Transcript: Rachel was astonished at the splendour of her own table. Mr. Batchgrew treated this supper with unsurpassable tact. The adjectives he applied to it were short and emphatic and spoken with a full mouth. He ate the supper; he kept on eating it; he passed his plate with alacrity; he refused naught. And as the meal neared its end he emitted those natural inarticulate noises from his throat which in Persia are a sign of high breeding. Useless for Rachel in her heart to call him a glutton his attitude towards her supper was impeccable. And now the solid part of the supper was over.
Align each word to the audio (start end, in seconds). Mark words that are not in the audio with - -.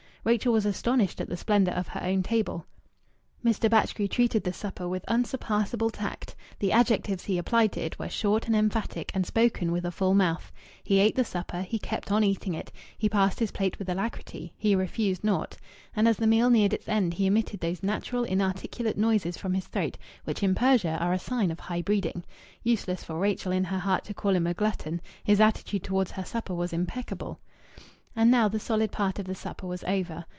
Rachel 0.23 0.53
was 0.53 0.67
astonished 0.67 1.19
at 1.19 1.29
the 1.29 1.35
splendour 1.35 1.73
of 1.73 1.87
her 1.87 2.03
own 2.03 2.21
table. 2.21 2.67
Mr. 3.43 3.67
Batchgrew 3.67 4.07
treated 4.07 4.43
this 4.43 4.55
supper 4.57 4.87
with 4.87 5.03
unsurpassable 5.07 5.89
tact. 5.89 6.35
The 6.59 6.71
adjectives 6.71 7.23
he 7.25 7.39
applied 7.39 7.71
to 7.71 7.79
it 7.81 7.97
were 7.97 8.07
short 8.07 8.45
and 8.45 8.55
emphatic 8.55 9.09
and 9.15 9.25
spoken 9.25 9.71
with 9.71 9.83
a 9.83 9.89
full 9.89 10.13
mouth. 10.13 10.51
He 10.83 10.99
ate 10.99 11.15
the 11.15 11.23
supper; 11.25 11.63
he 11.63 11.79
kept 11.79 12.11
on 12.11 12.23
eating 12.23 12.53
it; 12.53 12.71
he 12.99 13.09
passed 13.09 13.39
his 13.39 13.49
plate 13.49 13.79
with 13.79 13.89
alacrity; 13.89 14.53
he 14.59 14.75
refused 14.75 15.23
naught. 15.23 15.57
And 15.95 16.07
as 16.07 16.17
the 16.17 16.27
meal 16.27 16.51
neared 16.51 16.73
its 16.73 16.87
end 16.87 17.15
he 17.15 17.25
emitted 17.25 17.59
those 17.59 17.81
natural 17.81 18.23
inarticulate 18.23 18.99
noises 18.99 19.39
from 19.39 19.55
his 19.55 19.65
throat 19.65 19.97
which 20.25 20.43
in 20.43 20.53
Persia 20.53 20.99
are 21.01 21.13
a 21.13 21.17
sign 21.17 21.49
of 21.49 21.59
high 21.61 21.81
breeding. 21.81 22.23
Useless 22.61 23.03
for 23.03 23.17
Rachel 23.17 23.51
in 23.51 23.63
her 23.63 23.79
heart 23.79 24.03
to 24.03 24.13
call 24.13 24.35
him 24.35 24.45
a 24.45 24.53
glutton 24.53 25.01
his 25.23 25.41
attitude 25.41 25.81
towards 25.83 26.11
her 26.11 26.25
supper 26.25 26.53
was 26.53 26.73
impeccable. 26.73 27.39
And 28.13 28.29
now 28.29 28.49
the 28.49 28.59
solid 28.59 28.91
part 28.91 29.19
of 29.19 29.25
the 29.25 29.33
supper 29.35 29.65
was 29.65 29.85
over. 29.85 30.25